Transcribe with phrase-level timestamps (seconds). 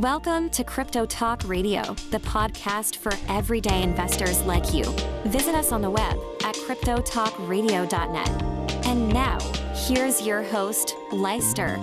[0.00, 4.82] Welcome to Crypto Talk Radio, the podcast for everyday investors like you.
[5.26, 8.42] Visit us on the web at cryptotalkradio.net.
[8.86, 9.38] And now,
[9.86, 11.78] here's your host, Leister.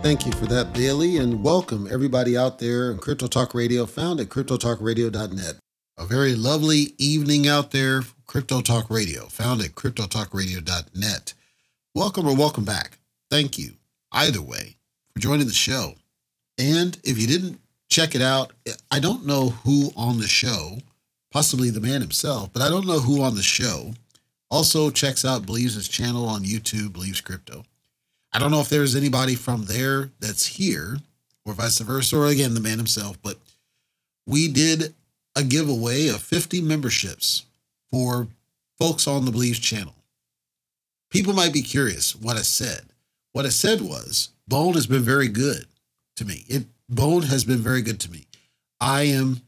[0.00, 4.20] Thank you for that, Bailey, and welcome everybody out there in Crypto Talk Radio, found
[4.20, 5.56] at cryptotalkradio.net.
[5.98, 11.34] A very lovely evening out there, Crypto Talk Radio, found at cryptotalkradio.net.
[11.94, 13.00] Welcome or welcome back.
[13.30, 13.72] Thank you,
[14.12, 14.78] either way,
[15.12, 15.96] for joining the show.
[16.58, 18.52] And if you didn't check it out,
[18.90, 20.78] I don't know who on the show,
[21.30, 23.94] possibly the man himself, but I don't know who on the show
[24.50, 27.64] also checks out Believes' his channel on YouTube, Believes Crypto.
[28.32, 30.98] I don't know if there's anybody from there that's here
[31.44, 33.36] or vice versa, or again, the man himself, but
[34.26, 34.94] we did
[35.36, 37.44] a giveaway of 50 memberships
[37.90, 38.28] for
[38.78, 39.94] folks on the Believes channel.
[41.10, 42.86] People might be curious what I said.
[43.32, 45.66] What I said was Bone has been very good
[46.16, 46.44] to me.
[46.48, 48.26] It Bone has been very good to me.
[48.80, 49.40] I am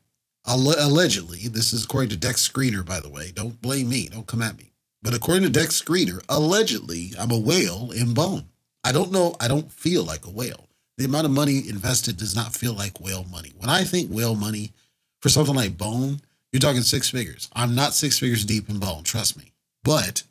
[0.47, 3.31] allegedly, this is according to Dex Screener, by the way.
[3.34, 4.08] Don't blame me.
[4.08, 4.73] Don't come at me.
[5.03, 8.47] But according to Dex Screener, allegedly, I'm a whale in Bone.
[8.83, 9.34] I don't know.
[9.41, 10.69] I don't feel like a whale.
[10.97, 13.53] The amount of money invested does not feel like whale money.
[13.58, 14.73] When I think whale money
[15.20, 16.20] for something like Bone,
[16.53, 17.51] you're talking six figures.
[17.53, 19.53] I'm not six figures deep in Bone, trust me.
[19.84, 20.23] But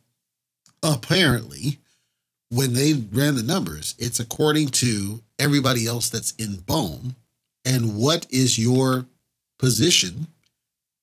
[0.82, 1.78] apparently,
[2.56, 7.16] when they ran the numbers, it's according to everybody else that's in bone
[7.66, 9.06] and what is your
[9.60, 10.28] position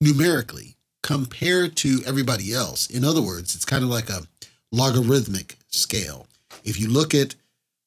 [0.01, 2.89] numerically compared to everybody else.
[2.89, 4.23] In other words, it's kind of like a
[4.71, 6.27] logarithmic scale.
[6.65, 7.35] If you look at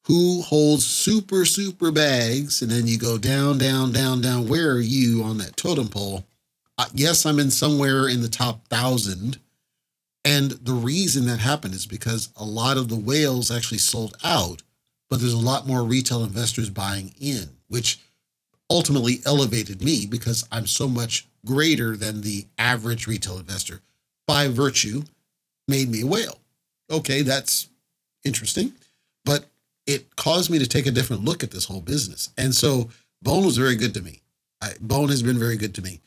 [0.04, 4.80] who holds super, super bags, and then you go down, down, down, down, where are
[4.80, 6.24] you on that totem pole?
[6.78, 9.40] Uh, yes, I'm in somewhere in the top thousand
[10.26, 14.60] and the reason that happened is because a lot of the whales actually sold out,
[15.08, 18.00] but there's a lot more retail investors buying in, which
[18.68, 23.82] ultimately elevated me because I'm so much greater than the average retail investor
[24.26, 25.04] by virtue
[25.68, 26.40] made me a whale.
[26.90, 27.68] Okay, that's
[28.24, 28.72] interesting,
[29.24, 29.44] but
[29.86, 32.30] it caused me to take a different look at this whole business.
[32.36, 32.90] And so
[33.22, 34.22] Bone was very good to me.
[34.60, 36.00] I, Bone has been very good to me.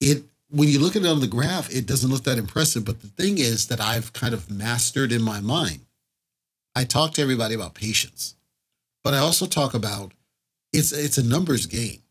[0.00, 2.84] It when you look at it on the graph, it doesn't look that impressive.
[2.84, 5.80] But the thing is that I've kind of mastered in my mind.
[6.74, 8.34] I talk to everybody about patience,
[9.02, 10.12] but I also talk about
[10.72, 12.02] it's it's a numbers game.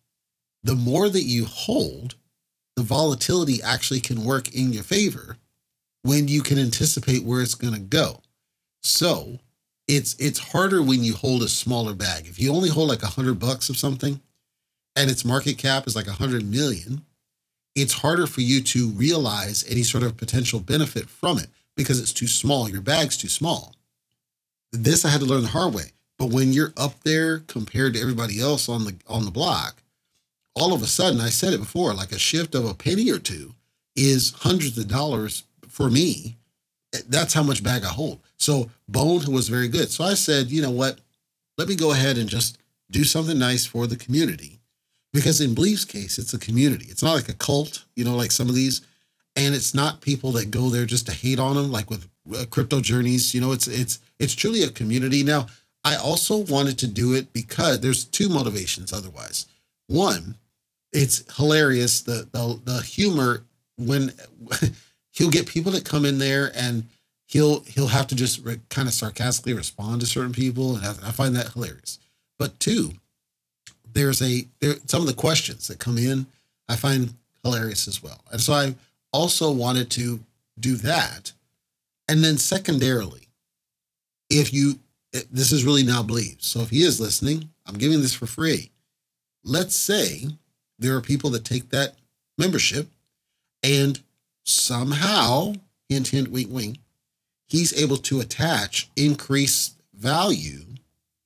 [0.63, 2.15] The more that you hold,
[2.75, 5.37] the volatility actually can work in your favor
[6.01, 8.21] when you can anticipate where it's going to go.
[8.81, 9.39] So
[9.87, 12.27] it's it's harder when you hold a smaller bag.
[12.27, 14.19] If you only hold like a hundred bucks of something,
[14.95, 17.05] and its market cap is like a hundred million,
[17.75, 22.13] it's harder for you to realize any sort of potential benefit from it because it's
[22.13, 22.69] too small.
[22.69, 23.75] Your bag's too small.
[24.71, 25.91] This I had to learn the hard way.
[26.17, 29.83] But when you're up there compared to everybody else on the on the block,
[30.55, 33.19] all of a sudden, I said it before, like a shift of a penny or
[33.19, 33.55] two
[33.95, 36.37] is hundreds of dollars for me.
[37.09, 38.21] That's how much bag I hold.
[38.37, 39.91] So Bone was very good.
[39.91, 40.99] So I said, you know what?
[41.57, 42.57] Let me go ahead and just
[42.91, 44.59] do something nice for the community
[45.15, 46.87] because in Belief's case, it's a community.
[46.89, 48.81] It's not like a cult, you know, like some of these,
[49.37, 52.43] and it's not people that go there just to hate on them, like with uh,
[52.49, 53.33] crypto journeys.
[53.33, 55.23] You know, it's it's it's truly a community.
[55.23, 55.47] Now,
[55.85, 58.91] I also wanted to do it because there's two motivations.
[58.91, 59.45] Otherwise,
[59.87, 60.35] one,
[60.91, 63.43] it's hilarious the the, the humor
[63.77, 64.11] when
[65.13, 66.83] he'll get people that come in there and
[67.25, 71.07] he'll he'll have to just re- kind of sarcastically respond to certain people, and I,
[71.07, 71.99] I find that hilarious.
[72.37, 72.91] But two,
[73.95, 76.27] there's a there some of the questions that come in
[76.69, 78.21] I find hilarious as well.
[78.31, 78.75] And so I
[79.11, 80.19] also wanted to
[80.59, 81.31] do that.
[82.07, 83.27] And then secondarily,
[84.29, 84.79] if you
[85.13, 86.45] eh, this is really now believes.
[86.45, 88.71] So if he is listening, I'm giving this for free.
[89.43, 90.25] Let's say
[90.77, 91.95] there are people that take that
[92.37, 92.89] membership
[93.63, 93.99] and
[94.43, 95.53] somehow,
[95.89, 96.77] hint, hint, wink, wink,
[97.47, 100.65] he's able to attach increased value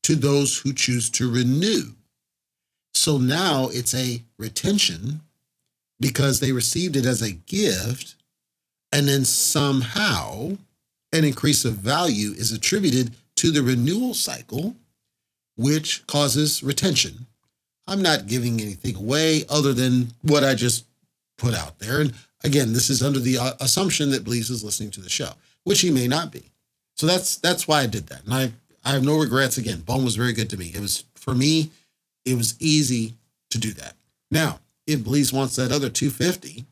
[0.03, 1.93] to those who choose to renew.
[2.99, 5.21] So now it's a retention
[6.01, 8.15] because they received it as a gift.
[8.91, 10.57] And then somehow
[11.13, 14.75] an increase of value is attributed to the renewal cycle,
[15.55, 17.27] which causes retention.
[17.87, 20.83] I'm not giving anything away other than what I just
[21.37, 22.01] put out there.
[22.01, 22.13] And
[22.43, 25.31] again, this is under the uh, assumption that Bleaves is listening to the show,
[25.63, 26.51] which he may not be.
[26.97, 28.25] So that's that's why I did that.
[28.25, 28.51] And I
[28.83, 29.79] I have no regrets again.
[29.79, 30.73] Bone was very good to me.
[30.75, 31.71] It was for me,
[32.29, 33.15] it was easy
[33.49, 33.95] to do that.
[34.29, 36.65] Now, if Blease wants that other 250,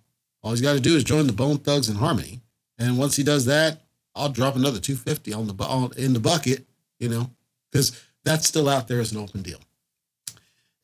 [0.44, 2.42] all he's got to do is join the Bone Thugs and Harmony.
[2.78, 3.82] And once he does that,
[4.16, 6.66] I'll drop another 250 on the on, in the bucket,
[7.00, 7.32] you know,
[7.72, 9.60] because that's still out there as an open deal.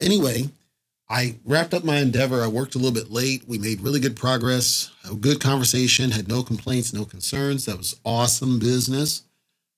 [0.02, 0.50] Anyway,
[1.10, 2.42] I wrapped up my endeavor.
[2.42, 3.44] I worked a little bit late.
[3.48, 7.66] We made really good progress, a good conversation, had no complaints, no concerns.
[7.66, 9.24] That was awesome business.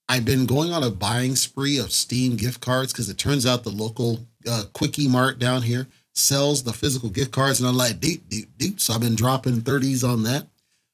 [0.07, 3.63] I've been going on a buying spree of Steam gift cards because it turns out
[3.63, 7.99] the local uh, Quickie Mart down here sells the physical gift cards, and I'm like,
[7.99, 8.79] deep, deep, deep.
[8.79, 10.47] So I've been dropping 30s on that.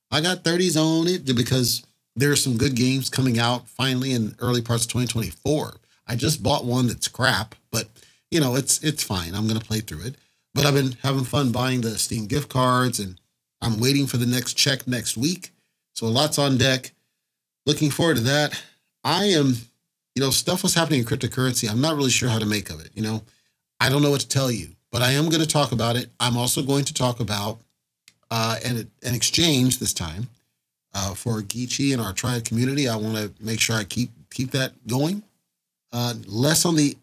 [0.09, 1.83] I got 30s on it because
[2.15, 5.75] there are some good games coming out finally in early parts of 2024.
[6.07, 7.87] I just bought one that's crap, but
[8.29, 9.35] you know, it's it's fine.
[9.35, 10.15] I'm gonna play through it.
[10.53, 13.19] But I've been having fun buying the Steam gift cards and
[13.61, 15.51] I'm waiting for the next check next week.
[15.93, 16.91] So lots on deck.
[17.65, 18.61] Looking forward to that.
[19.03, 19.55] I am,
[20.15, 21.69] you know, stuff was happening in cryptocurrency.
[21.69, 22.91] I'm not really sure how to make of it.
[22.93, 23.21] You know,
[23.81, 26.11] I don't know what to tell you, but I am going to talk about it.
[26.19, 27.57] I'm also going to talk about
[28.29, 30.29] uh, an, an exchange this time
[30.93, 32.87] uh, for Geechee and our triad community.
[32.87, 35.23] I want to make sure I keep keep that going.
[35.91, 36.95] Uh, less on the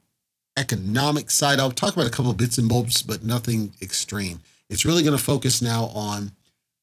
[0.56, 1.58] economic side.
[1.58, 4.38] I'll talk about a couple of bits and bobs, but nothing extreme.
[4.70, 6.30] It's really going to focus now on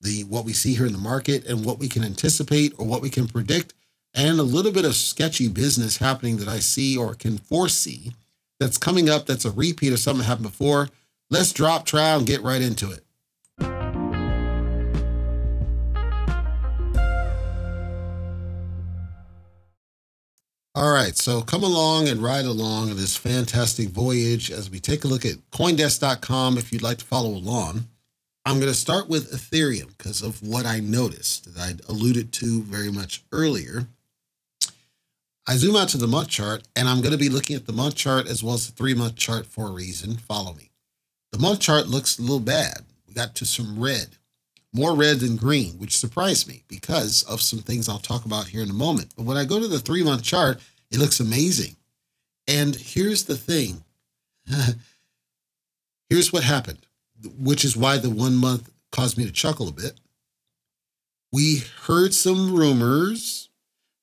[0.01, 3.01] the what we see here in the market and what we can anticipate or what
[3.01, 3.73] we can predict,
[4.13, 8.11] and a little bit of sketchy business happening that I see or can foresee
[8.59, 9.25] that's coming up.
[9.25, 10.89] That's a repeat of something that happened before.
[11.29, 13.01] Let's drop trial and get right into it.
[20.77, 25.05] All right, so come along and ride along in this fantastic voyage as we take
[25.05, 27.85] a look at Coindesk.com if you'd like to follow along.
[28.45, 32.61] I'm going to start with Ethereum because of what I noticed that I alluded to
[32.61, 33.87] very much earlier.
[35.47, 37.73] I zoom out to the month chart and I'm going to be looking at the
[37.73, 40.17] month chart as well as the three month chart for a reason.
[40.17, 40.71] Follow me.
[41.31, 42.83] The month chart looks a little bad.
[43.07, 44.17] We got to some red,
[44.73, 48.63] more red than green, which surprised me because of some things I'll talk about here
[48.63, 49.13] in a moment.
[49.15, 50.59] But when I go to the three month chart,
[50.89, 51.75] it looks amazing.
[52.47, 53.83] And here's the thing
[56.09, 56.87] here's what happened,
[57.37, 59.99] which is why the one month caused me to chuckle a bit.
[61.31, 63.49] We heard some rumors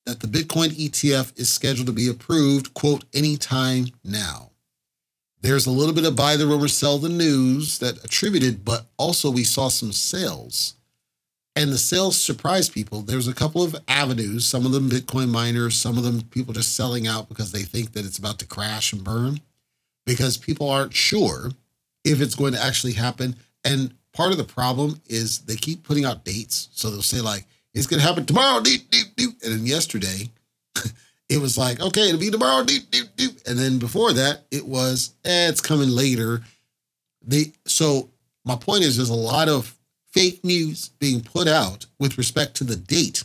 [0.06, 4.50] that the Bitcoin ETF is scheduled to be approved, quote, anytime now.
[5.40, 9.30] There's a little bit of buy the rumor, sell the news that attributed, but also
[9.30, 10.74] we saw some sales.
[11.54, 13.02] And the sales surprised people.
[13.02, 16.74] There's a couple of avenues, some of them Bitcoin miners, some of them people just
[16.74, 19.40] selling out because they think that it's about to crash and burn
[20.06, 21.50] because people aren't sure
[22.04, 23.36] if it's going to actually happen.
[23.64, 26.68] And part of the problem is they keep putting out dates.
[26.72, 29.30] So they'll say, like, it's to happen tomorrow, deep, deep, deep.
[29.42, 30.30] And then yesterday,
[31.28, 33.38] it was like, okay, it'll be tomorrow, deep, deep, deep.
[33.46, 36.42] And then before that, it was, eh, it's coming later.
[37.24, 38.10] They so
[38.44, 39.76] my point is there's a lot of
[40.10, 43.24] fake news being put out with respect to the date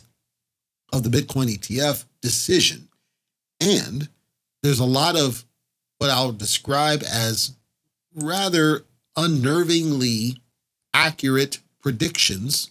[0.92, 2.88] of the Bitcoin ETF decision.
[3.60, 4.08] And
[4.62, 5.44] there's a lot of
[5.98, 7.52] what I'll describe as
[8.14, 8.84] rather
[9.16, 10.38] unnervingly
[10.94, 12.70] accurate predictions.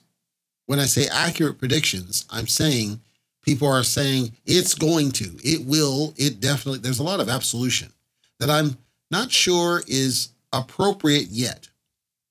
[0.67, 2.99] When I say accurate predictions, I'm saying
[3.41, 7.91] people are saying it's going to, it will, it definitely, there's a lot of absolution
[8.39, 8.77] that I'm
[9.09, 11.69] not sure is appropriate yet.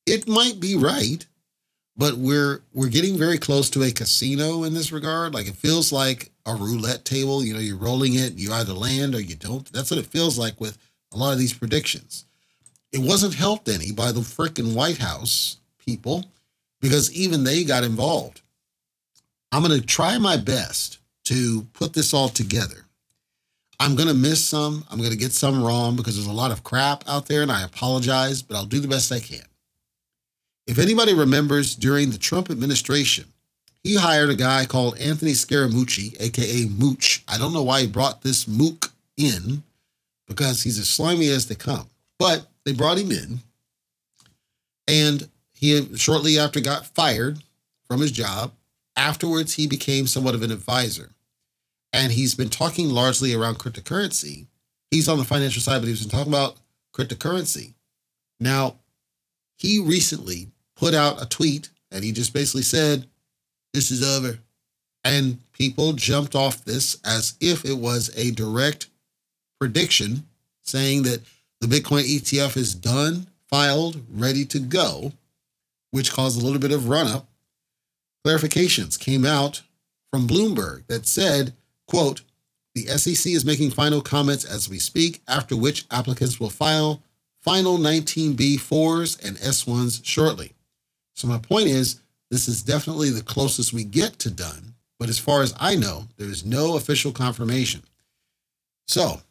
[0.07, 1.27] It might be right,
[1.97, 5.35] but we're we're getting very close to a casino in this regard.
[5.35, 7.43] Like it feels like a roulette table.
[7.43, 9.71] You know, you're rolling it, you either land or you don't.
[9.73, 10.79] That's what it feels like with
[11.13, 12.27] a lot of these predictions.
[12.93, 16.25] It wasn't helped any by the freaking White House people
[16.81, 18.43] because even they got involved.
[19.53, 22.85] I'm going to try my best to put this all together.
[23.79, 24.85] I'm going to miss some.
[24.91, 27.53] I'm going to get some wrong because there's a lot of crap out there, and
[27.53, 29.45] I apologize, but I'll do the best I can.
[30.67, 33.27] If anybody remembers during the Trump administration,
[33.83, 37.23] he hired a guy called Anthony Scaramucci, aka Mooch.
[37.29, 39.63] I don't know why he brought this mook in
[40.27, 43.39] because he's as slimy as they come, but they brought him in.
[44.89, 45.29] And
[45.59, 47.39] he shortly after got fired
[47.89, 48.53] from his job.
[48.97, 51.11] Afterwards, he became somewhat of an advisor
[51.97, 54.47] and he's been talking largely around cryptocurrency.
[54.91, 56.57] He's on the financial side, but he's been talking about
[56.93, 57.73] cryptocurrency.
[58.39, 58.77] Now,
[59.57, 63.07] he recently put out a tweet and he just basically said,
[63.73, 64.39] This is over.
[65.05, 68.89] And people jumped off this as if it was a direct
[69.59, 70.27] prediction
[70.63, 71.23] saying that
[71.61, 75.13] the Bitcoin ETF is done, filed, ready to go,
[75.97, 77.27] which caused a little bit of run up.
[78.25, 79.63] Clarifications came out
[80.13, 81.55] from Bloomberg that said
[81.89, 82.23] Quote,
[82.75, 87.03] the SEC is making final comments as we speak, after which applicants will file
[87.41, 90.53] final 19B4s and S1s shortly.
[91.15, 92.01] So, my point is,
[92.31, 96.09] this is definitely the closest we get to done, but as far as I know,
[96.19, 97.83] there is no official confirmation.
[98.89, 99.23] So,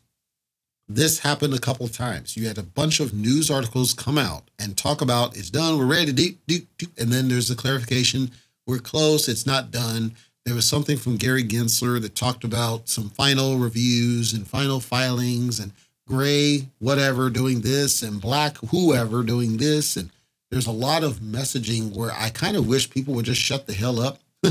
[0.87, 2.37] this happened a couple of times.
[2.37, 5.85] You had a bunch of news articles come out and talk about it's done, we're
[5.85, 6.87] ready do, do, do.
[6.97, 8.31] and then there's a clarification,
[8.67, 10.15] we're close, it's not done.
[10.45, 15.59] There was something from Gary Gensler that talked about some final reviews and final filings
[15.59, 15.71] and
[16.07, 20.11] gray whatever doing this and black whoever doing this and
[20.51, 23.73] there's a lot of messaging where I kind of wish people would just shut the
[23.73, 24.19] hell up.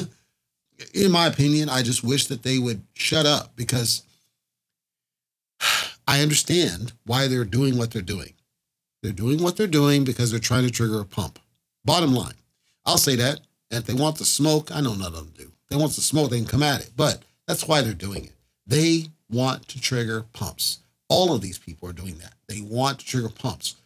[0.92, 4.02] In my opinion, I just wish that they would shut up because
[6.06, 8.34] I understand why they're doing what they're doing.
[9.02, 11.38] They're doing what they're doing because they're trying to trigger a pump.
[11.84, 12.34] Bottom line,
[12.84, 13.40] I'll say that.
[13.70, 15.44] And if they want the smoke, I know none of them do.
[15.44, 16.90] If they want the smoke, they can come at it.
[16.96, 18.32] But that's why they're doing it.
[18.66, 20.78] They want to trigger pumps.
[21.08, 22.34] All of these people are doing that.
[22.48, 23.76] They want to trigger pumps.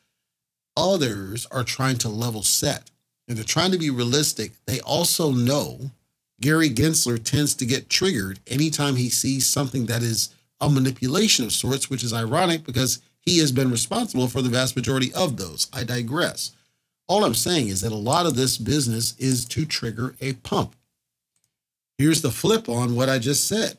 [0.77, 2.91] Others are trying to level set
[3.27, 4.53] and they're trying to be realistic.
[4.67, 5.91] They also know
[6.41, 11.53] Gary Gensler tends to get triggered anytime he sees something that is a manipulation of
[11.53, 15.69] sorts, which is ironic because he has been responsible for the vast majority of those.
[15.73, 16.53] I digress.
[17.07, 20.75] All I'm saying is that a lot of this business is to trigger a pump.
[21.97, 23.79] Here's the flip on what I just said.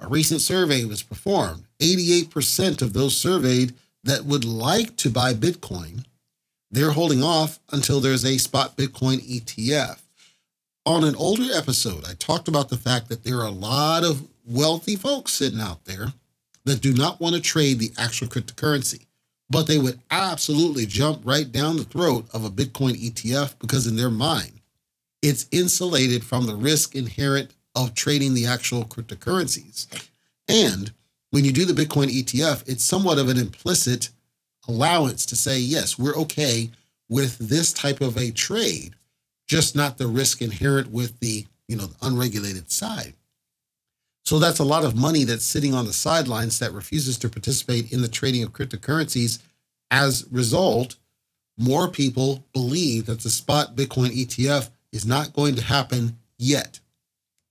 [0.00, 1.64] A recent survey was performed.
[1.78, 6.04] 88% of those surveyed that would like to buy Bitcoin,
[6.70, 10.00] they're holding off until there's a spot Bitcoin ETF.
[10.84, 14.26] On an older episode, I talked about the fact that there are a lot of
[14.46, 16.08] wealthy folks sitting out there
[16.64, 19.06] that do not want to trade the actual cryptocurrency,
[19.50, 23.96] but they would absolutely jump right down the throat of a Bitcoin ETF because, in
[23.96, 24.60] their mind,
[25.22, 29.86] it's insulated from the risk inherent of trading the actual cryptocurrencies.
[30.48, 30.92] And
[31.30, 34.10] when you do the Bitcoin ETF, it's somewhat of an implicit
[34.68, 36.70] allowance to say, yes, we're okay
[37.08, 38.94] with this type of a trade,
[39.46, 43.14] just not the risk inherent with the, you know, the unregulated side.
[44.26, 47.92] So that's a lot of money that's sitting on the sidelines that refuses to participate
[47.92, 49.38] in the trading of cryptocurrencies.
[49.88, 50.96] As a result,
[51.56, 56.80] more people believe that the spot Bitcoin ETF is not going to happen yet.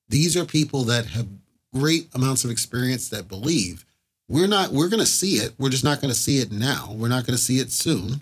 [0.09, 1.27] These are people that have
[1.73, 3.85] great amounts of experience that believe
[4.27, 5.53] we're not we're going to see it.
[5.57, 6.93] We're just not going to see it now.
[6.93, 8.21] We're not going to see it soon.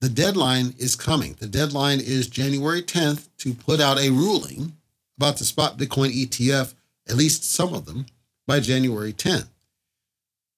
[0.00, 1.36] The deadline is coming.
[1.38, 4.72] The deadline is January 10th to put out a ruling
[5.18, 6.72] about the spot Bitcoin ETF
[7.08, 8.06] at least some of them,
[8.46, 9.48] by January 10th.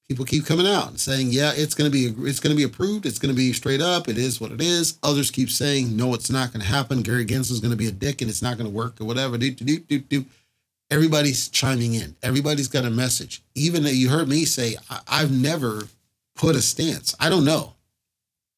[0.08, 2.62] People keep coming out and saying, "Yeah, it's going to be it's going to be
[2.62, 3.06] approved.
[3.06, 4.06] It's going to be straight up.
[4.06, 7.00] It is what it is." Others keep saying, "No, it's not going to happen.
[7.00, 9.06] Gary Gensler is going to be a dick and it's not going to work or
[9.06, 10.26] whatever." Do, do, do, do.
[10.90, 12.14] Everybody's chiming in.
[12.22, 13.42] Everybody's got a message.
[13.54, 14.76] Even though you heard me say,
[15.08, 15.88] I've never
[16.36, 17.14] put a stance.
[17.18, 17.72] I don't know.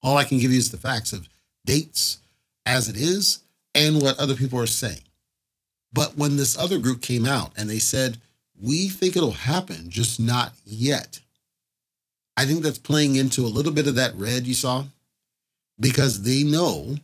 [0.02, 1.28] All I can give you is the facts of
[1.64, 2.18] dates
[2.66, 3.40] as it is
[3.74, 5.02] and what other people are saying.
[5.92, 8.18] But when this other group came out and they said,
[8.60, 11.20] we think it'll happen, just not yet.
[12.36, 14.84] I think that's playing into a little bit of that red you saw
[15.78, 16.96] because they know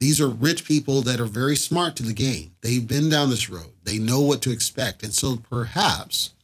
[0.00, 2.52] these are rich people that are very smart to the game.
[2.60, 5.02] They've been down this road, they know what to expect.
[5.02, 6.34] And so perhaps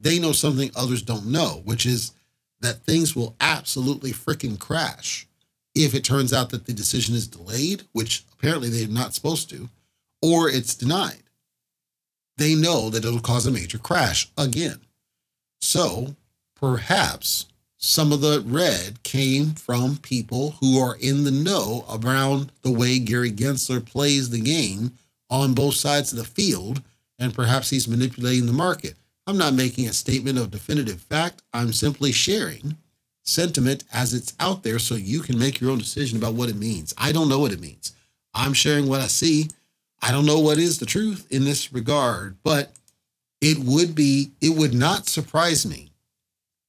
[0.00, 2.12] they know something others don't know, which is
[2.60, 5.26] that things will absolutely freaking crash
[5.74, 9.68] if it turns out that the decision is delayed, which apparently they're not supposed to,
[10.22, 11.22] or it's denied
[12.36, 14.80] they know that it'll cause a major crash again.
[15.60, 16.16] So
[16.56, 22.72] perhaps some of the red came from people who are in the know around the
[22.72, 24.92] way Gary Gensler plays the game
[25.30, 26.82] on both sides of the field,
[27.18, 28.94] and perhaps he's manipulating the market.
[29.26, 31.42] I'm not making a statement of definitive fact.
[31.52, 32.76] I'm simply sharing
[33.22, 36.56] sentiment as it's out there so you can make your own decision about what it
[36.56, 36.92] means.
[36.98, 37.92] I don't know what it means.
[38.34, 39.48] I'm sharing what I see
[40.02, 42.72] I don't know what is the truth in this regard, but
[43.40, 45.92] it would be, it would not surprise me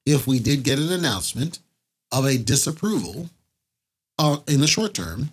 [0.06, 1.60] if we did get an announcement
[2.12, 3.32] of a disapproval
[4.20, 5.32] uh, in the short term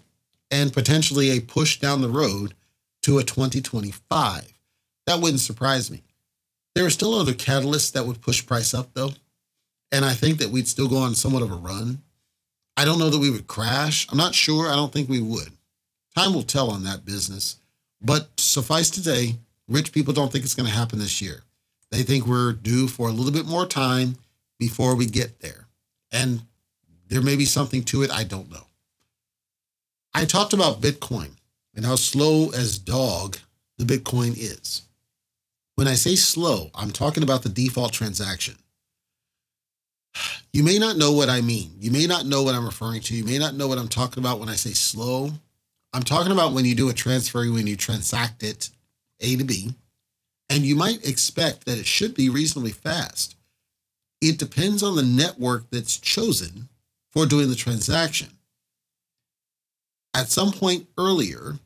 [0.50, 2.54] and potentially a push down the road
[3.02, 4.52] to a 2025.
[5.06, 6.02] That wouldn't surprise me.
[6.74, 9.10] There are still other catalysts that would push price up, though.
[9.92, 12.02] And I think that we'd still go on somewhat of a run.
[12.76, 14.06] I don't know that we would crash.
[14.10, 14.68] I'm not sure.
[14.68, 15.52] I don't think we would.
[16.16, 17.59] Time will tell on that business.
[18.00, 19.36] But suffice to say,
[19.68, 21.42] rich people don't think it's going to happen this year.
[21.90, 24.16] They think we're due for a little bit more time
[24.58, 25.66] before we get there.
[26.12, 26.42] And
[27.08, 28.10] there may be something to it.
[28.10, 28.66] I don't know.
[30.14, 31.30] I talked about Bitcoin
[31.74, 33.38] and how slow as dog
[33.78, 34.82] the Bitcoin is.
[35.76, 38.56] When I say slow, I'm talking about the default transaction.
[40.52, 41.70] You may not know what I mean.
[41.78, 43.14] You may not know what I'm referring to.
[43.14, 45.32] You may not know what I'm talking about when I say slow.
[45.92, 48.70] I'm talking about when you do a transfer, when you transact it
[49.20, 49.74] A to B,
[50.48, 53.36] and you might expect that it should be reasonably fast.
[54.20, 56.68] It depends on the network that's chosen
[57.10, 58.28] for doing the transaction.
[60.14, 61.58] At some point earlier,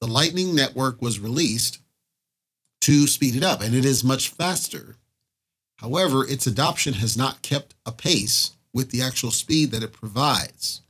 [0.00, 1.78] the Lightning Network was released
[2.80, 4.96] to speed it up, and it is much faster.
[5.76, 10.80] However, its adoption has not kept a pace with the actual speed that it provides.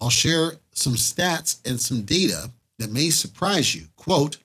[0.00, 3.86] I'll share some stats and some data that may surprise you.
[3.96, 4.38] Quote,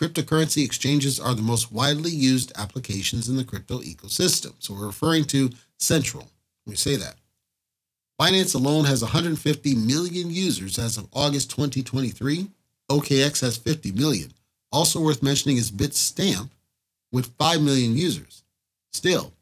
[0.00, 4.54] cryptocurrency exchanges are the most widely used applications in the crypto ecosystem.
[4.58, 6.28] So we're referring to Central
[6.64, 7.14] when we say that.
[8.20, 12.48] Binance alone has 150 million users as of August 2023.
[12.90, 14.32] OKX has 50 million.
[14.72, 16.50] Also worth mentioning is Bitstamp
[17.12, 18.42] with 5 million users.
[18.92, 19.32] Still,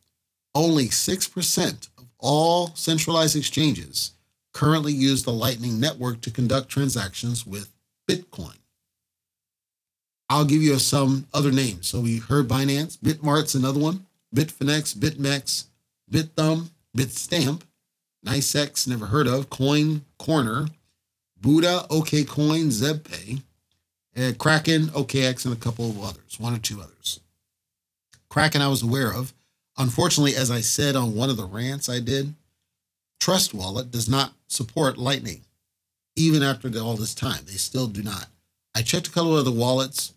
[0.55, 4.13] only 6% of all centralized exchanges
[4.59, 7.71] currently use the Lightning Network to conduct transactions with
[8.11, 8.57] Bitcoin.
[10.29, 11.87] I'll give you some other names.
[11.87, 15.67] So we heard Binance, Bitmart's another one, Bitfinex, BitMEX,
[16.11, 17.63] Bithumb, Bitstamp,
[18.27, 20.67] NiceX, never heard of, Coin Corner,
[21.41, 23.41] Buddha, OKCoin, ZebPay,
[24.17, 27.21] and Kraken, OKX, and a couple of others, one or two others.
[28.29, 29.33] Kraken I was aware of.
[29.77, 32.35] Unfortunately, as I said on one of the rants I did,
[33.21, 35.43] Trust Wallet does not support Lightning,
[36.17, 37.45] even after all this time.
[37.47, 38.27] They still do not.
[38.75, 40.15] I checked a couple of the wallets.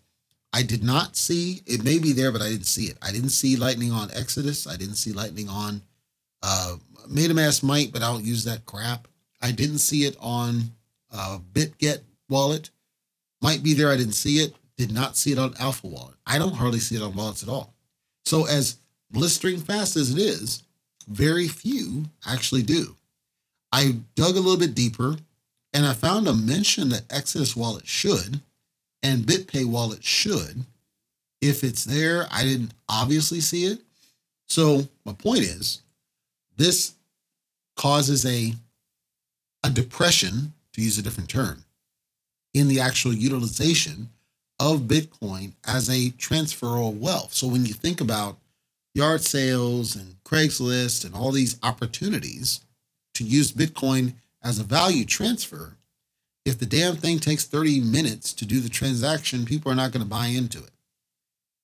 [0.52, 2.98] I did not see it may be there, but I didn't see it.
[3.02, 4.66] I didn't see Lightning on Exodus.
[4.66, 5.82] I didn't see Lightning on
[6.42, 6.76] uh,
[7.08, 9.08] MetaMask might, but I don't use that crap.
[9.40, 10.72] I didn't see it on
[11.10, 12.70] uh, BitGet wallet.
[13.40, 13.90] Might be there.
[13.90, 14.54] I didn't see it.
[14.76, 16.16] Did not see it on Alpha Wallet.
[16.26, 17.74] I don't hardly see it on wallets at all.
[18.24, 18.78] So as
[19.10, 20.62] blistering fast as it is,
[21.02, 22.96] very few actually do.
[23.72, 25.16] I dug a little bit deeper
[25.72, 28.40] and I found a mention that Exodus Wallet should
[29.02, 30.64] and BitPay Wallet should.
[31.40, 33.80] If it's there, I didn't obviously see it.
[34.46, 35.82] So my point is,
[36.56, 36.94] this
[37.76, 38.54] causes a
[39.64, 41.64] a depression, to use a different term,
[42.52, 44.08] in the actual utilization
[44.58, 47.32] of Bitcoin as a transfer of wealth.
[47.32, 48.36] So when you think about
[48.94, 52.60] yard sales and Craigslist and all these opportunities
[53.14, 55.76] to use Bitcoin as a value transfer,
[56.44, 60.02] if the damn thing takes 30 minutes to do the transaction, people are not going
[60.02, 60.70] to buy into it.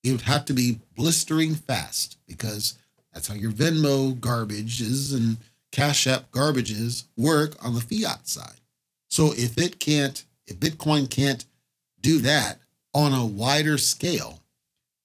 [0.04, 2.78] It would have to be blistering fast because
[3.12, 5.38] that's how your Venmo garbages and
[5.72, 8.60] Cash App garbages work on the fiat side.
[9.10, 11.44] So if it can't, if Bitcoin can't
[12.00, 12.58] do that
[12.94, 14.40] on a wider scale,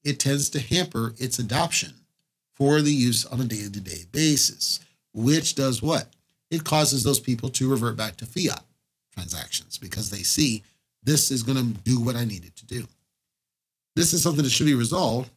[0.03, 1.93] it tends to hamper its adoption
[2.55, 4.79] for the use on a day to day basis,
[5.13, 6.07] which does what?
[6.51, 8.63] It causes those people to revert back to fiat
[9.13, 10.63] transactions because they see
[11.03, 12.87] this is going to do what I need it to do.
[13.95, 15.29] This is something that should be resolved.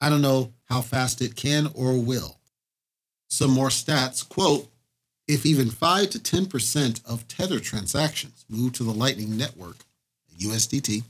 [0.00, 2.38] I don't know how fast it can or will.
[3.28, 4.68] Some more stats quote,
[5.26, 9.78] if even 5 to 10% of Tether transactions move to the Lightning Network,
[10.38, 11.02] USDT,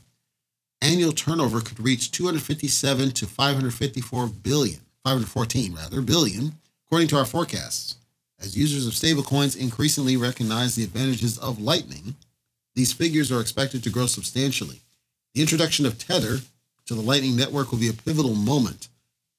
[0.81, 6.51] annual turnover could reach 257 to 554 billion, 514 rather, billion,
[6.85, 7.95] according to our forecasts.
[8.41, 12.15] As users of stablecoins increasingly recognize the advantages of Lightning,
[12.75, 14.81] these figures are expected to grow substantially.
[15.33, 16.39] The introduction of Tether
[16.87, 18.89] to the Lightning Network will be a pivotal moment,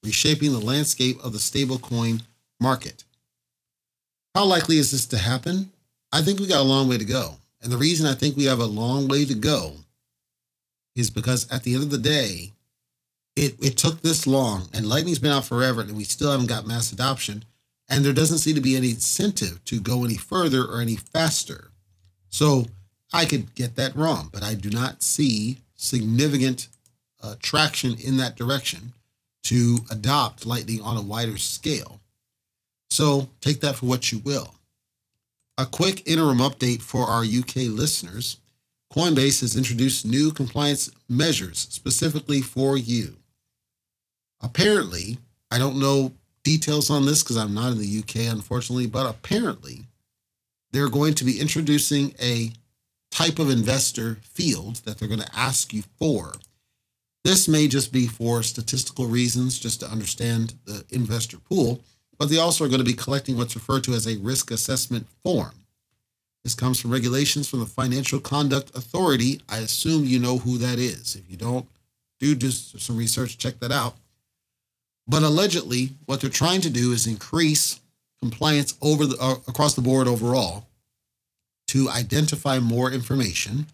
[0.03, 2.23] reshaping the landscape of the stablecoin
[2.59, 3.03] market.
[4.33, 5.69] How likely is this to happen?
[6.11, 7.35] I think we got a long way to go.
[7.61, 9.73] And the reason I think we have a long way to go
[10.95, 12.53] is because at the end of the day,
[13.35, 16.67] it, it took this long and Lightning's been out forever and we still haven't got
[16.67, 17.45] mass adoption
[17.87, 21.71] and there doesn't seem to be any incentive to go any further or any faster.
[22.29, 22.65] So
[23.11, 26.67] I could get that wrong, but I do not see significant
[27.23, 28.93] uh, traction in that direction
[29.43, 31.99] to adopt Lightning on a wider scale.
[32.89, 34.55] So take that for what you will.
[35.57, 38.37] A quick interim update for our UK listeners
[38.91, 43.17] Coinbase has introduced new compliance measures specifically for you.
[44.41, 45.17] Apparently,
[45.51, 49.85] I don't know details on this because I'm not in the UK, unfortunately, but apparently
[50.71, 52.51] they're going to be introducing a
[53.11, 56.33] type of investor field that they're going to ask you for.
[57.23, 61.81] This may just be for statistical reasons, just to understand the investor pool,
[62.17, 65.07] but they also are going to be collecting what's referred to as a risk assessment
[65.23, 65.53] form.
[66.43, 69.41] This comes from regulations from the Financial Conduct Authority.
[69.49, 71.15] I assume you know who that is.
[71.15, 71.67] If you don't,
[72.19, 73.95] do just some research, check that out.
[75.09, 77.79] But allegedly, what they're trying to do is increase
[78.21, 80.67] compliance over the uh, across the board overall
[81.69, 83.65] to identify more information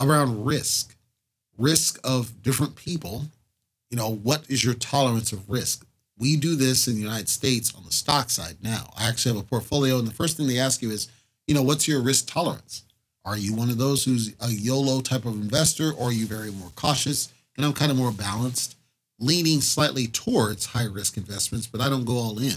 [0.00, 0.94] around risk,
[1.58, 3.24] risk of different people.
[3.90, 5.84] You know, what is your tolerance of risk?
[6.16, 8.92] We do this in the United States on the stock side now.
[8.96, 11.08] I actually have a portfolio, and the first thing they ask you is,
[11.48, 12.84] you know, what's your risk tolerance?
[13.24, 16.52] Are you one of those who's a YOLO type of investor, or are you very
[16.52, 17.32] more cautious?
[17.56, 18.76] And I'm kind of more balanced,
[19.20, 22.56] leaning slightly towards high risk investments, but I don't go all in.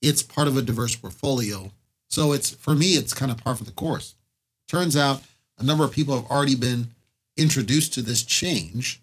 [0.00, 1.72] It's part of a diverse portfolio.
[2.08, 4.14] So it's for me, it's kind of par for the course.
[4.68, 5.22] Turns out
[5.58, 6.88] a number of people have already been
[7.36, 9.00] introduced to this change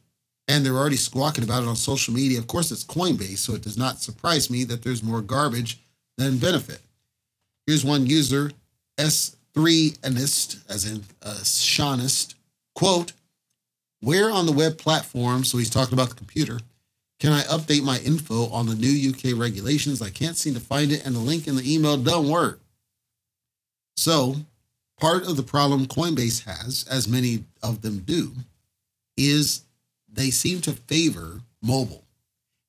[0.47, 2.39] and they're already squawking about it on social media.
[2.39, 5.79] Of course, it's Coinbase, so it does not surprise me that there's more garbage
[6.17, 6.81] than benefit.
[7.65, 8.51] Here's one user,
[8.97, 12.35] S3anist, as in uh, a Shawnist,
[12.75, 13.13] quote,
[14.01, 16.59] where on the web platform, so he's talking about the computer,
[17.23, 20.01] can I update my info on the new UK regulations?
[20.01, 22.59] I can't seem to find it, and the link in the email don't work.
[23.95, 24.35] So,
[24.99, 28.33] part of the problem Coinbase has, as many of them do,
[29.15, 29.63] is
[30.11, 32.03] they seem to favor mobile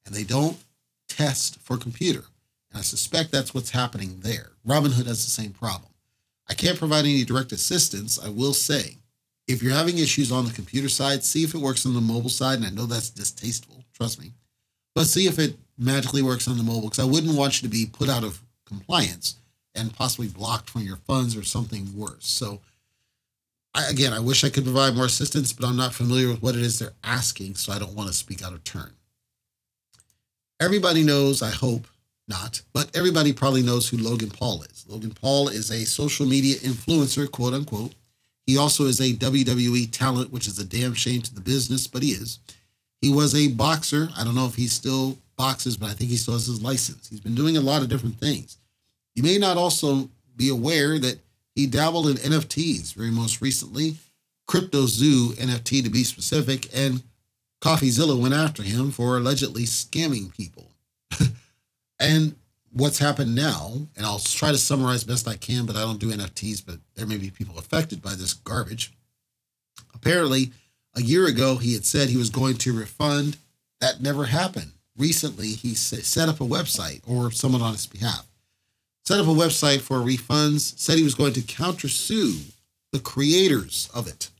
[0.06, 0.62] and they don't
[1.08, 2.22] test for computer.
[2.70, 4.52] And I suspect that's what's happening there.
[4.64, 5.90] Robinhood has the same problem.
[6.48, 8.24] I can't provide any direct assistance.
[8.24, 8.98] I will say,
[9.48, 12.30] if you're having issues on the computer side, see if it works on the mobile
[12.30, 12.58] side.
[12.58, 14.30] And I know that's distasteful, trust me,
[14.94, 17.72] but see if it magically works on the mobile because I wouldn't want you to
[17.72, 19.36] be put out of compliance
[19.74, 22.26] and possibly blocked from your funds or something worse.
[22.26, 22.60] So,
[23.74, 26.54] I, again, I wish I could provide more assistance, but I'm not familiar with what
[26.54, 28.92] it is they're asking, so I don't want to speak out of turn.
[30.60, 31.88] Everybody knows, I hope
[32.28, 34.86] not, but everybody probably knows who Logan Paul is.
[34.88, 37.94] Logan Paul is a social media influencer, quote unquote.
[38.46, 42.02] He also is a WWE talent, which is a damn shame to the business, but
[42.02, 42.38] he is.
[43.04, 44.08] He was a boxer.
[44.16, 47.06] I don't know if he still boxes, but I think he still has his license.
[47.06, 48.56] He's been doing a lot of different things.
[49.14, 51.18] You may not also be aware that
[51.54, 53.96] he dabbled in NFTs very most recently,
[54.48, 57.02] CryptoZoo NFT to be specific, and
[57.60, 60.70] CoffeeZilla went after him for allegedly scamming people.
[62.00, 62.34] and
[62.72, 66.10] what's happened now, and I'll try to summarize best I can, but I don't do
[66.10, 68.94] NFTs, but there may be people affected by this garbage.
[69.94, 70.52] Apparently,
[70.96, 73.36] a year ago, he had said he was going to refund.
[73.80, 74.72] That never happened.
[74.96, 78.26] Recently, he set up a website or someone on his behalf
[79.04, 82.50] set up a website for refunds, said he was going to countersue
[82.92, 84.30] the creators of it,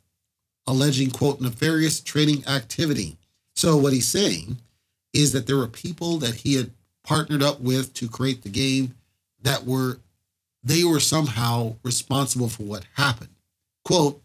[0.67, 3.17] alleging, quote, nefarious trading activity.
[3.55, 4.57] So, what he's saying
[5.13, 6.71] is that there were people that he had
[7.05, 8.95] partnered up with to create the game
[9.43, 9.99] that were,
[10.63, 13.31] they were somehow responsible for what happened.
[13.85, 14.21] Quote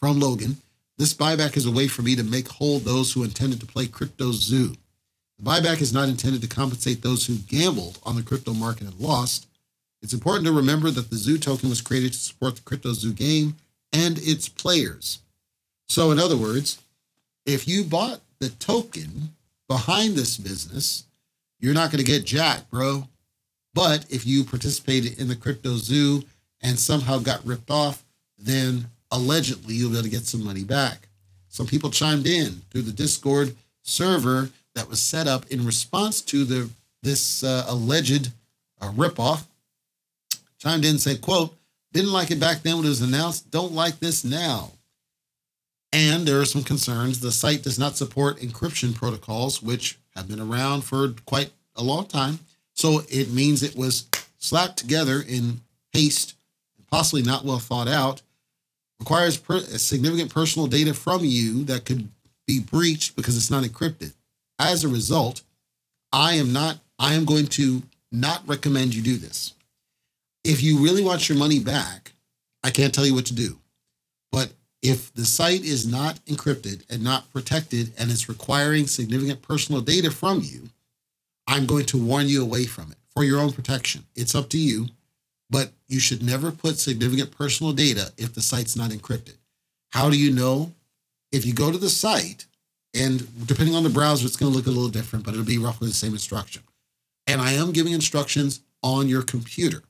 [0.00, 0.56] from Logan
[0.96, 3.86] This buyback is a way for me to make whole those who intended to play
[3.86, 4.76] CryptoZoo.
[5.38, 9.00] The buyback is not intended to compensate those who gambled on the crypto market and
[9.00, 9.48] lost.
[10.02, 13.12] It's important to remember that the Zoo token was created to support the Crypto Zoo
[13.12, 13.56] game
[13.92, 15.20] and its players.
[15.88, 16.78] So, in other words,
[17.46, 19.34] if you bought the token
[19.66, 21.04] behind this business,
[21.58, 23.08] you're not going to get jack, bro.
[23.72, 26.22] But if you participated in the Crypto Zoo
[26.62, 28.04] and somehow got ripped off,
[28.38, 31.08] then allegedly you'll be able to get some money back.
[31.48, 36.44] Some people chimed in through the Discord server that was set up in response to
[36.44, 36.70] the
[37.02, 38.30] this uh, alleged
[38.80, 39.44] uh, ripoff
[40.58, 41.54] chimed in and said, quote,
[41.92, 44.72] didn't like it back then when it was announced, don't like this now.
[45.92, 47.20] And there are some concerns.
[47.20, 52.06] The site does not support encryption protocols, which have been around for quite a long
[52.06, 52.40] time.
[52.72, 55.60] So it means it was slapped together in
[55.92, 56.34] haste,
[56.90, 58.22] possibly not well thought out,
[59.04, 62.08] requires per- significant personal data from you that could
[62.46, 64.12] be breached because it's not encrypted.
[64.58, 65.42] As a result,
[66.12, 69.54] I am not, I am going to not recommend you do this
[70.44, 72.12] if you really want your money back,
[72.62, 73.58] I can't tell you what to do.
[74.30, 79.80] But if the site is not encrypted and not protected and it's requiring significant personal
[79.80, 80.68] data from you,
[81.46, 84.04] I'm going to warn you away from it for your own protection.
[84.14, 84.88] It's up to you,
[85.54, 89.36] but you should never put significant personal data if the site's not encrypted.
[89.92, 90.72] How do you know?
[91.30, 92.46] If you go to the site,
[92.92, 95.58] and depending on the browser, it's going to look a little different, but it'll be
[95.58, 96.64] roughly the same instruction.
[97.28, 99.84] And I am giving instructions on your computer.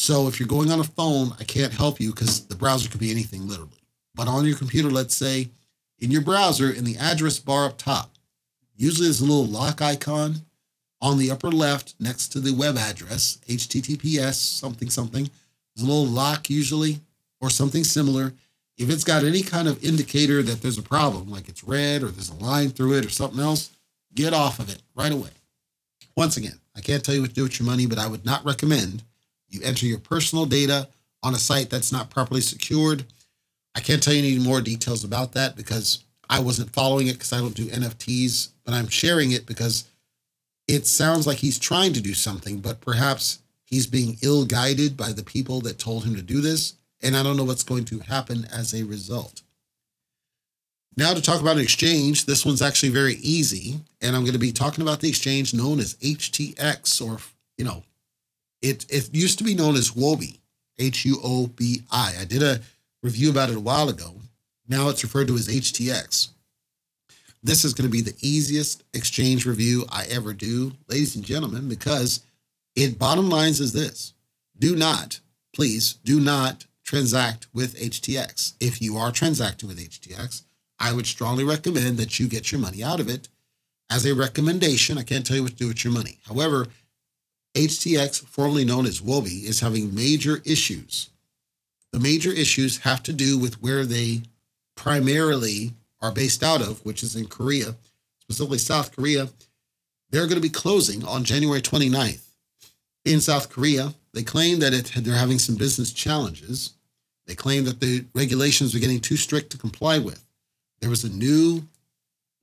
[0.00, 2.98] So if you're going on a phone, I can't help you because the browser could
[2.98, 3.84] be anything literally.
[4.16, 5.48] But on your computer, let's say
[6.00, 8.10] in your browser, in the address bar up top,
[8.74, 10.42] usually there's a little lock icon
[11.02, 15.28] on the upper left next to the web address, HTTPS something something.
[15.74, 17.00] There's a little lock usually
[17.40, 18.32] or something similar.
[18.78, 22.08] If it's got any kind of indicator that there's a problem, like it's red or
[22.08, 23.70] there's a line through it or something else,
[24.14, 25.30] get off of it right away.
[26.16, 28.24] Once again, I can't tell you what to do with your money, but I would
[28.24, 29.02] not recommend
[29.48, 30.88] you enter your personal data
[31.22, 33.04] on a site that's not properly secured.
[33.74, 37.32] I can't tell you any more details about that because I wasn't following it because
[37.32, 39.84] I don't do NFTs, but I'm sharing it because
[40.72, 45.12] it sounds like he's trying to do something, but perhaps he's being ill guided by
[45.12, 46.76] the people that told him to do this.
[47.02, 49.42] And I don't know what's going to happen as a result.
[50.96, 53.80] Now, to talk about an exchange, this one's actually very easy.
[54.00, 57.18] And I'm going to be talking about the exchange known as HTX, or,
[57.58, 57.82] you know,
[58.62, 60.38] it, it used to be known as Huobi,
[60.78, 62.14] H U O B I.
[62.18, 62.60] I did a
[63.02, 64.14] review about it a while ago.
[64.68, 66.28] Now it's referred to as HTX.
[67.42, 71.68] This is going to be the easiest exchange review I ever do, ladies and gentlemen,
[71.68, 72.20] because
[72.76, 74.14] it bottom lines is this
[74.58, 75.20] do not,
[75.52, 78.54] please, do not transact with HTX.
[78.60, 80.42] If you are transacting with HTX,
[80.78, 83.28] I would strongly recommend that you get your money out of it.
[83.90, 86.18] As a recommendation, I can't tell you what to do with your money.
[86.26, 86.68] However,
[87.54, 91.10] HTX, formerly known as Huobi, is having major issues.
[91.92, 94.22] The major issues have to do with where they
[94.76, 95.72] primarily
[96.02, 97.76] are based out of, which is in Korea,
[98.20, 99.28] specifically South Korea.
[100.10, 102.26] They're going to be closing on January 29th.
[103.04, 106.74] In South Korea, they claim that it, they're having some business challenges.
[107.26, 110.24] They claim that the regulations are getting too strict to comply with.
[110.80, 111.62] There was a new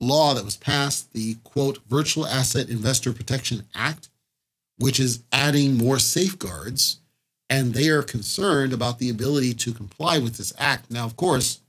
[0.00, 4.08] law that was passed, the quote, Virtual Asset Investor Protection Act,
[4.78, 6.98] which is adding more safeguards.
[7.50, 10.90] And they are concerned about the ability to comply with this act.
[10.90, 11.60] Now, of course,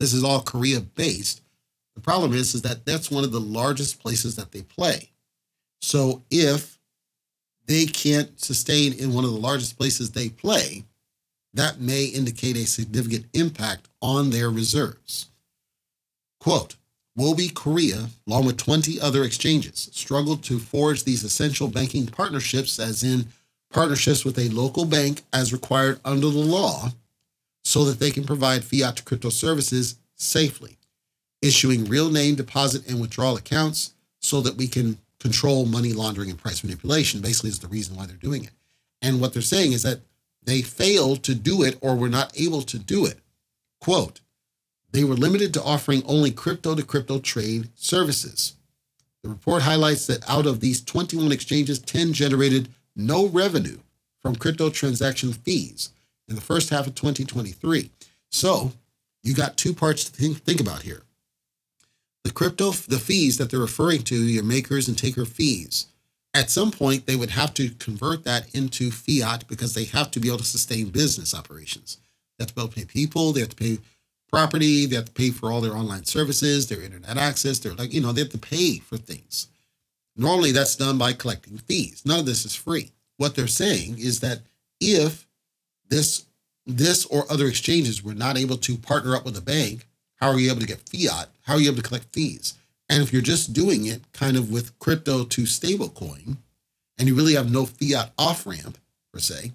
[0.00, 1.42] this is all Korea based.
[1.94, 5.10] The problem is, is that that's one of the largest places that they play.
[5.80, 6.78] So if
[7.66, 10.84] they can't sustain in one of the largest places they play,
[11.54, 15.26] that may indicate a significant impact on their reserves.
[16.40, 16.76] Quote,
[17.18, 23.02] Huobi Korea, along with 20 other exchanges, struggled to forge these essential banking partnerships, as
[23.02, 23.26] in
[23.70, 26.92] partnerships with a local bank as required under the law,
[27.68, 30.78] so that they can provide fiat to crypto services safely,
[31.42, 36.38] issuing real name deposit and withdrawal accounts so that we can control money laundering and
[36.38, 38.52] price manipulation, basically, is the reason why they're doing it.
[39.02, 40.00] And what they're saying is that
[40.42, 43.18] they failed to do it or were not able to do it.
[43.82, 44.22] Quote,
[44.92, 48.54] they were limited to offering only crypto to crypto trade services.
[49.22, 53.80] The report highlights that out of these 21 exchanges, 10 generated no revenue
[54.22, 55.90] from crypto transaction fees
[56.28, 57.90] in the first half of 2023.
[58.30, 58.72] So
[59.22, 61.02] you got two parts to think, think about here.
[62.24, 65.86] The crypto, the fees that they're referring to, your makers and taker fees,
[66.34, 70.20] at some point they would have to convert that into fiat because they have to
[70.20, 71.98] be able to sustain business operations.
[72.38, 73.78] They have to pay people, they have to pay
[74.30, 77.92] property, they have to pay for all their online services, their internet access, they're like,
[77.92, 79.48] you know, they have to pay for things.
[80.16, 82.02] Normally that's done by collecting fees.
[82.04, 82.90] None of this is free.
[83.16, 84.40] What they're saying is that
[84.80, 85.27] if
[85.88, 86.24] this
[86.66, 90.38] this or other exchanges were not able to partner up with a bank, how are
[90.38, 91.28] you able to get fiat?
[91.42, 92.54] How are you able to collect fees?
[92.90, 96.36] And if you're just doing it kind of with crypto to stablecoin,
[96.98, 98.76] and you really have no fiat off ramp
[99.12, 99.52] per se,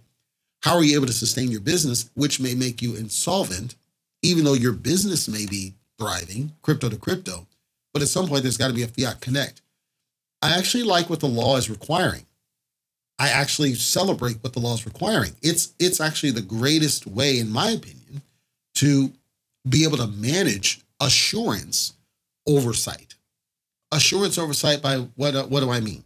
[0.61, 3.75] how are you able to sustain your business, which may make you insolvent
[4.23, 7.45] even though your business may be thriving, crypto to crypto,
[7.93, 9.61] but at some point there's got to be a fiat connect.
[10.41, 12.25] I actually like what the law is requiring.
[13.23, 15.31] I actually celebrate what the law is requiring.
[15.41, 18.21] It's it's actually the greatest way, in my opinion,
[18.75, 19.13] to
[19.69, 21.93] be able to manage assurance
[22.45, 23.15] oversight.
[23.93, 26.03] Assurance oversight by what what do I mean?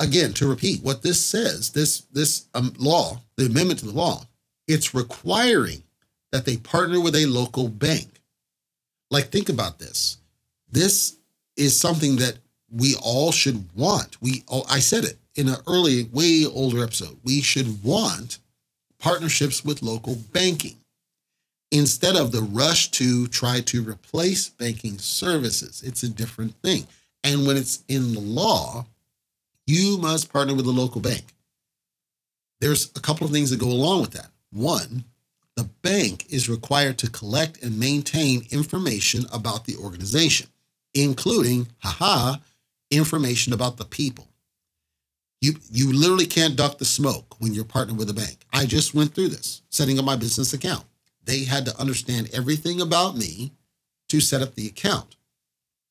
[0.00, 4.24] Again, to repeat, what this says, this this um, law, the amendment to the law,
[4.66, 5.84] it's requiring
[6.32, 8.08] that they partner with a local bank.
[9.12, 10.16] Like, think about this.
[10.68, 11.16] This
[11.56, 12.38] is something that
[12.72, 14.20] we all should want.
[14.20, 17.18] We, all, I said it in an early, way older episode.
[17.24, 18.38] We should want
[18.98, 20.76] partnerships with local banking
[21.70, 25.82] instead of the rush to try to replace banking services.
[25.84, 26.86] It's a different thing.
[27.24, 28.86] And when it's in the law,
[29.66, 31.24] you must partner with a local bank.
[32.60, 34.30] There's a couple of things that go along with that.
[34.52, 35.04] One,
[35.56, 40.48] the bank is required to collect and maintain information about the organization,
[40.94, 42.36] including, haha,
[42.90, 44.28] information about the people.
[45.40, 48.38] You, you literally can't duck the smoke when you're partnered with a bank.
[48.52, 50.84] I just went through this, setting up my business account.
[51.24, 53.52] They had to understand everything about me
[54.08, 55.16] to set up the account.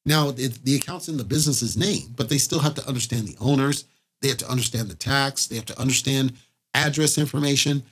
[0.05, 3.38] Now, the, the account's in the business's name, but they still have to understand the
[3.39, 3.86] owners.
[4.21, 5.47] They have to understand the tax.
[5.47, 6.34] They have to understand
[6.73, 7.84] address information.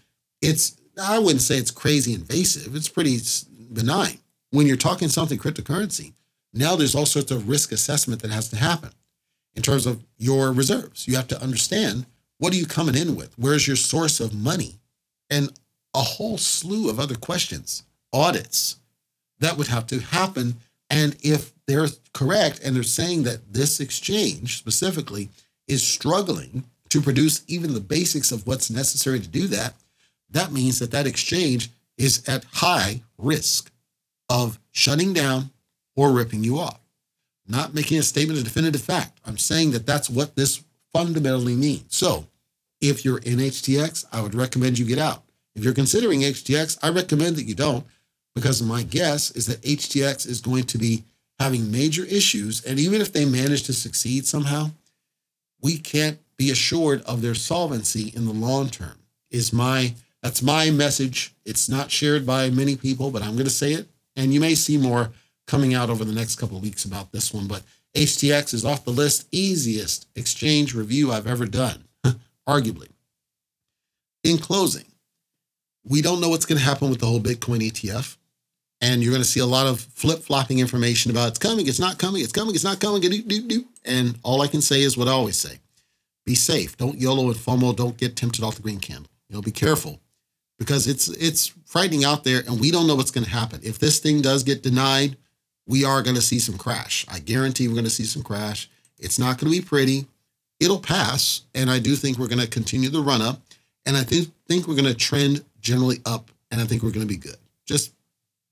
[0.41, 2.75] It's I wouldn't say it's crazy invasive.
[2.75, 3.17] It's pretty
[3.71, 4.19] benign.
[4.51, 6.13] When you're talking something cryptocurrency,
[6.53, 8.91] now there's all sorts of risk assessment that has to happen
[9.55, 11.07] in terms of your reserves.
[11.07, 12.05] You have to understand
[12.37, 13.37] what are you coming in with?
[13.37, 14.79] Where's your source of money?
[15.29, 15.51] And
[15.93, 18.77] a whole slew of other questions, audits
[19.39, 20.55] that would have to happen
[20.89, 25.29] And if they're correct and they're saying that this exchange specifically
[25.67, 29.73] is struggling to produce even the basics of what's necessary to do that,
[30.29, 33.71] that means that that exchange is at high risk
[34.29, 35.49] of shutting down
[35.95, 36.79] or ripping you off.
[37.47, 39.19] Not making a statement of definitive fact.
[39.25, 41.95] I'm saying that that's what this fundamentally means.
[41.95, 42.27] So
[42.79, 45.23] if you're in HTX, I would recommend you get out.
[45.55, 47.85] If you're considering HTX, I recommend that you don't
[48.35, 51.03] because my guess is that HTX is going to be
[51.39, 52.63] having major issues.
[52.65, 54.71] And even if they manage to succeed somehow,
[55.61, 58.99] we can't be assured of their solvency in the long term.
[59.29, 61.33] Is my that's my message.
[61.45, 63.87] It's not shared by many people, but I'm going to say it.
[64.15, 65.11] And you may see more
[65.47, 67.47] coming out over the next couple of weeks about this one.
[67.47, 67.63] But
[67.95, 71.83] HTX is off the list, easiest exchange review I've ever done,
[72.47, 72.89] arguably.
[74.23, 74.85] In closing,
[75.83, 78.17] we don't know what's going to happen with the whole Bitcoin ETF.
[78.81, 81.79] And you're going to see a lot of flip flopping information about it's coming, it's
[81.79, 83.01] not coming, it's coming, it's not coming.
[83.85, 85.59] And all I can say is what I always say
[86.25, 86.77] be safe.
[86.77, 87.75] Don't YOLO and FOMO.
[87.75, 89.09] Don't get tempted off the green candle.
[89.29, 89.99] You know, be careful
[90.59, 93.59] because it's it's frightening out there and we don't know what's going to happen.
[93.63, 95.17] If this thing does get denied,
[95.67, 97.05] we are going to see some crash.
[97.09, 98.69] I guarantee we're going to see some crash.
[98.99, 100.07] It's not going to be pretty.
[100.59, 101.41] It'll pass.
[101.55, 103.41] And I do think we're going to continue the run up.
[103.85, 106.31] And I think, think we're going to trend generally up.
[106.51, 107.37] And I think we're going to be good.
[107.65, 107.93] Just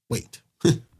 [0.10, 0.42] wait.